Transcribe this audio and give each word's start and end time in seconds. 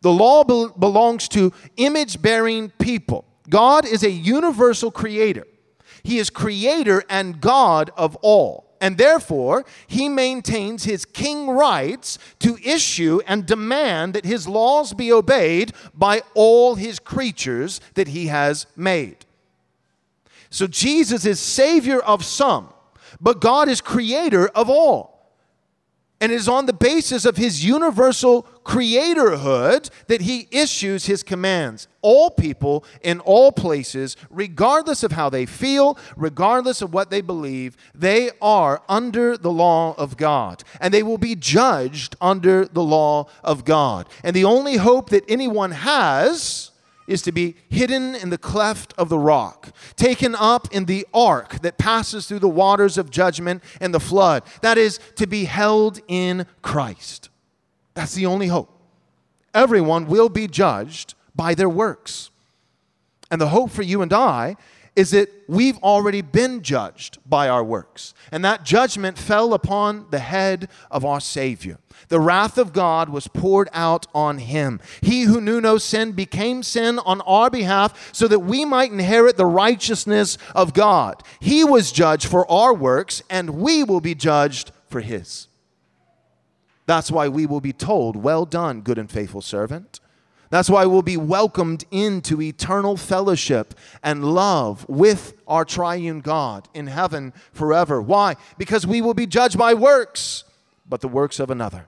The 0.00 0.12
law 0.12 0.44
be- 0.44 0.68
belongs 0.78 1.28
to 1.28 1.52
image 1.76 2.20
bearing 2.22 2.70
people. 2.78 3.24
God 3.48 3.86
is 3.86 4.02
a 4.02 4.10
universal 4.10 4.90
creator. 4.90 5.46
He 6.02 6.18
is 6.18 6.30
creator 6.30 7.02
and 7.08 7.40
God 7.40 7.90
of 7.96 8.16
all. 8.16 8.68
And 8.80 8.96
therefore, 8.96 9.64
he 9.86 10.08
maintains 10.08 10.84
his 10.84 11.04
king 11.04 11.50
rights 11.50 12.18
to 12.38 12.58
issue 12.64 13.20
and 13.26 13.44
demand 13.44 14.14
that 14.14 14.24
his 14.24 14.46
laws 14.46 14.94
be 14.94 15.12
obeyed 15.12 15.72
by 15.94 16.22
all 16.34 16.76
his 16.76 16.98
creatures 16.98 17.80
that 17.94 18.08
he 18.08 18.28
has 18.28 18.66
made. 18.76 19.26
So 20.50 20.66
Jesus 20.66 21.24
is 21.24 21.40
savior 21.40 22.00
of 22.00 22.24
some, 22.24 22.72
but 23.20 23.40
God 23.40 23.68
is 23.68 23.80
creator 23.80 24.48
of 24.48 24.70
all. 24.70 25.17
And 26.28 26.34
it 26.34 26.40
is 26.40 26.46
on 26.46 26.66
the 26.66 26.74
basis 26.74 27.24
of 27.24 27.38
his 27.38 27.64
universal 27.64 28.42
creatorhood 28.62 29.88
that 30.08 30.20
he 30.20 30.46
issues 30.50 31.06
his 31.06 31.22
commands. 31.22 31.88
All 32.02 32.30
people 32.30 32.84
in 33.00 33.20
all 33.20 33.50
places, 33.50 34.14
regardless 34.28 35.02
of 35.02 35.12
how 35.12 35.30
they 35.30 35.46
feel, 35.46 35.96
regardless 36.18 36.82
of 36.82 36.92
what 36.92 37.08
they 37.08 37.22
believe, 37.22 37.78
they 37.94 38.28
are 38.42 38.82
under 38.90 39.38
the 39.38 39.50
law 39.50 39.94
of 39.96 40.18
God. 40.18 40.64
And 40.82 40.92
they 40.92 41.02
will 41.02 41.16
be 41.16 41.34
judged 41.34 42.14
under 42.20 42.66
the 42.66 42.84
law 42.84 43.30
of 43.42 43.64
God. 43.64 44.06
And 44.22 44.36
the 44.36 44.44
only 44.44 44.76
hope 44.76 45.08
that 45.08 45.24
anyone 45.30 45.70
has 45.70 46.72
is 47.08 47.22
to 47.22 47.32
be 47.32 47.56
hidden 47.68 48.14
in 48.14 48.30
the 48.30 48.38
cleft 48.38 48.94
of 48.96 49.08
the 49.08 49.18
rock, 49.18 49.74
taken 49.96 50.36
up 50.36 50.68
in 50.70 50.84
the 50.84 51.04
ark 51.12 51.60
that 51.62 51.78
passes 51.78 52.28
through 52.28 52.38
the 52.38 52.48
waters 52.48 52.96
of 52.96 53.10
judgment 53.10 53.64
and 53.80 53.92
the 53.92 53.98
flood. 53.98 54.44
That 54.60 54.78
is, 54.78 55.00
to 55.16 55.26
be 55.26 55.46
held 55.46 56.00
in 56.06 56.46
Christ. 56.62 57.30
That's 57.94 58.14
the 58.14 58.26
only 58.26 58.46
hope. 58.46 58.70
Everyone 59.54 60.06
will 60.06 60.28
be 60.28 60.46
judged 60.46 61.14
by 61.34 61.54
their 61.54 61.68
works. 61.68 62.30
And 63.30 63.40
the 63.40 63.48
hope 63.48 63.70
for 63.70 63.82
you 63.82 64.02
and 64.02 64.12
I 64.12 64.56
is 64.96 65.10
that 65.10 65.30
we've 65.46 65.78
already 65.78 66.20
been 66.22 66.62
judged 66.62 67.18
by 67.26 67.48
our 67.48 67.64
works. 67.64 68.14
And 68.32 68.44
that 68.44 68.64
judgment 68.64 69.18
fell 69.18 69.54
upon 69.54 70.06
the 70.10 70.18
head 70.18 70.68
of 70.90 71.04
our 71.04 71.20
Savior. 71.20 71.78
The 72.08 72.20
wrath 72.20 72.58
of 72.58 72.72
God 72.72 73.08
was 73.08 73.28
poured 73.28 73.68
out 73.72 74.06
on 74.14 74.38
him. 74.38 74.80
He 75.00 75.22
who 75.22 75.40
knew 75.40 75.60
no 75.60 75.78
sin 75.78 76.12
became 76.12 76.62
sin 76.62 76.98
on 77.00 77.20
our 77.22 77.50
behalf 77.50 78.10
so 78.12 78.28
that 78.28 78.40
we 78.40 78.64
might 78.64 78.92
inherit 78.92 79.36
the 79.36 79.46
righteousness 79.46 80.38
of 80.54 80.74
God. 80.74 81.22
He 81.40 81.64
was 81.64 81.92
judged 81.92 82.26
for 82.26 82.50
our 82.50 82.72
works, 82.72 83.22
and 83.28 83.50
we 83.50 83.84
will 83.84 84.00
be 84.00 84.14
judged 84.14 84.72
for 84.88 85.00
his. 85.00 85.48
That's 86.86 87.10
why 87.10 87.28
we 87.28 87.44
will 87.44 87.60
be 87.60 87.72
told, 87.72 88.16
Well 88.16 88.46
done, 88.46 88.80
good 88.80 88.98
and 88.98 89.10
faithful 89.10 89.42
servant. 89.42 90.00
That's 90.50 90.70
why 90.70 90.86
we'll 90.86 91.02
be 91.02 91.16
welcomed 91.16 91.84
into 91.90 92.40
eternal 92.40 92.96
fellowship 92.96 93.74
and 94.02 94.24
love 94.24 94.88
with 94.88 95.34
our 95.46 95.64
triune 95.64 96.20
God 96.20 96.68
in 96.72 96.86
heaven 96.86 97.32
forever. 97.52 98.00
Why? 98.00 98.36
Because 98.56 98.86
we 98.86 99.00
will 99.00 99.14
be 99.14 99.26
judged 99.26 99.58
by 99.58 99.74
works, 99.74 100.44
but 100.88 101.00
the 101.00 101.08
works 101.08 101.38
of 101.38 101.50
another, 101.50 101.86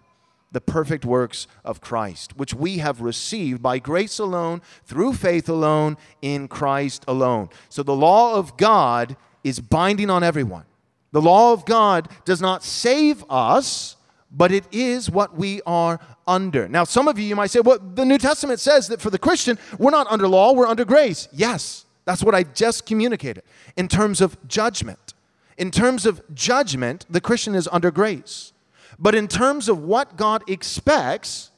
the 0.52 0.60
perfect 0.60 1.04
works 1.04 1.46
of 1.64 1.80
Christ, 1.80 2.36
which 2.36 2.52
we 2.52 2.78
have 2.78 3.00
received 3.00 3.62
by 3.62 3.78
grace 3.78 4.18
alone, 4.18 4.60
through 4.84 5.14
faith 5.14 5.48
alone, 5.48 5.96
in 6.20 6.46
Christ 6.46 7.04
alone. 7.08 7.48
So 7.70 7.82
the 7.82 7.94
law 7.94 8.34
of 8.34 8.56
God 8.58 9.16
is 9.42 9.60
binding 9.60 10.10
on 10.10 10.22
everyone. 10.22 10.64
The 11.12 11.22
law 11.22 11.52
of 11.52 11.64
God 11.64 12.08
does 12.24 12.40
not 12.40 12.62
save 12.62 13.24
us 13.30 13.96
but 14.30 14.52
it 14.52 14.64
is 14.70 15.10
what 15.10 15.36
we 15.36 15.60
are 15.66 15.98
under. 16.26 16.68
Now, 16.68 16.84
some 16.84 17.08
of 17.08 17.18
you, 17.18 17.24
you 17.24 17.36
might 17.36 17.50
say, 17.50 17.60
well, 17.60 17.78
the 17.78 18.04
New 18.04 18.18
Testament 18.18 18.60
says 18.60 18.88
that 18.88 19.00
for 19.00 19.10
the 19.10 19.18
Christian, 19.18 19.58
we're 19.78 19.90
not 19.90 20.06
under 20.08 20.28
law, 20.28 20.52
we're 20.52 20.66
under 20.66 20.84
grace. 20.84 21.28
Yes, 21.32 21.84
that's 22.04 22.22
what 22.22 22.34
I 22.34 22.44
just 22.44 22.86
communicated 22.86 23.42
in 23.76 23.88
terms 23.88 24.20
of 24.20 24.36
judgment. 24.46 25.14
In 25.58 25.70
terms 25.70 26.06
of 26.06 26.22
judgment, 26.34 27.06
the 27.10 27.20
Christian 27.20 27.54
is 27.54 27.68
under 27.70 27.90
grace. 27.90 28.52
But 28.98 29.14
in 29.14 29.28
terms 29.28 29.68
of 29.68 29.82
what 29.82 30.16
God 30.16 30.48
expects, 30.48 31.50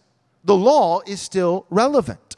the 0.44 0.56
law 0.56 1.00
is 1.06 1.20
still 1.20 1.66
relevant. 1.70 2.36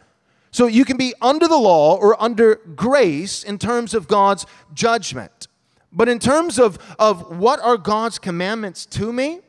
So 0.51 0.67
you 0.67 0.85
can 0.85 0.97
be 0.97 1.15
under 1.21 1.49
the 1.49 1.57
law 1.57 1.97
or 1.97 2.21
under 2.23 2.57
grace 2.77 3.43
in 3.45 3.59
terms 3.59 3.95
of 3.95 4.09
God's 4.09 4.47
judgment. 4.73 5.49
But 5.93 6.09
in 6.09 6.19
terms 6.19 6.59
of, 6.59 6.79
of 6.99 7.39
what 7.39 7.61
are 7.61 7.77
God's 7.77 8.19
commandments 8.19 8.87
to 8.87 9.13
me, 9.13 9.41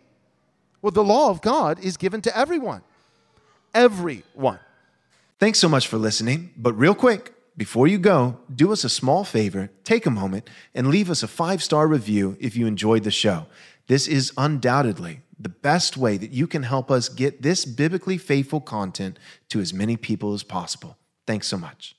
well, 0.85 0.91
the 0.91 1.03
law 1.03 1.31
of 1.31 1.41
God 1.41 1.79
is 1.79 1.97
given 1.97 2.21
to 2.21 2.37
everyone. 2.37 2.83
Everyone. 3.73 4.59
Thanks 5.39 5.57
so 5.57 5.67
much 5.67 5.87
for 5.87 5.97
listening. 5.97 6.51
But 6.55 6.73
real 6.73 6.93
quick, 6.93 7.33
before 7.57 7.87
you 7.87 7.97
go, 7.97 8.37
do 8.55 8.71
us 8.71 8.83
a 8.83 8.89
small 8.89 9.23
favor, 9.23 9.71
take 9.83 10.05
a 10.05 10.11
moment, 10.11 10.47
and 10.75 10.89
leave 10.89 11.09
us 11.09 11.23
a 11.23 11.27
five 11.27 11.63
star 11.63 11.87
review 11.87 12.37
if 12.39 12.55
you 12.55 12.67
enjoyed 12.67 13.03
the 13.03 13.09
show. 13.09 13.47
This 13.87 14.07
is 14.07 14.31
undoubtedly 14.37 15.21
the 15.39 15.49
best 15.49 15.97
way 15.97 16.17
that 16.17 16.33
you 16.33 16.45
can 16.45 16.61
help 16.61 16.91
us 16.91 17.09
get 17.09 17.41
this 17.41 17.65
biblically 17.65 18.19
faithful 18.19 18.61
content 18.61 19.17
to 19.49 19.59
as 19.59 19.73
many 19.73 19.97
people 19.97 20.35
as 20.35 20.43
possible. 20.43 20.99
Thanks 21.25 21.47
so 21.47 21.57
much. 21.57 21.95